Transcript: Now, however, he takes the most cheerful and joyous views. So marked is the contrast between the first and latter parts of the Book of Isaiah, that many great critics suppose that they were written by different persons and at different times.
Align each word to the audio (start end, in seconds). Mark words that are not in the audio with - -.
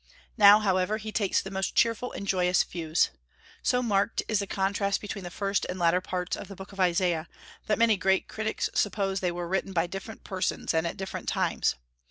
Now, 0.35 0.57
however, 0.57 0.97
he 0.97 1.11
takes 1.11 1.43
the 1.43 1.51
most 1.51 1.75
cheerful 1.75 2.11
and 2.11 2.25
joyous 2.25 2.63
views. 2.63 3.11
So 3.61 3.83
marked 3.83 4.23
is 4.27 4.39
the 4.39 4.47
contrast 4.47 4.99
between 4.99 5.23
the 5.23 5.29
first 5.29 5.63
and 5.69 5.77
latter 5.77 6.01
parts 6.01 6.35
of 6.35 6.47
the 6.47 6.55
Book 6.55 6.71
of 6.71 6.79
Isaiah, 6.79 7.27
that 7.67 7.77
many 7.77 7.97
great 7.97 8.27
critics 8.27 8.67
suppose 8.73 9.19
that 9.19 9.27
they 9.27 9.31
were 9.31 9.47
written 9.47 9.73
by 9.73 9.85
different 9.85 10.23
persons 10.23 10.73
and 10.73 10.87
at 10.87 10.97
different 10.97 11.29
times. 11.29 11.75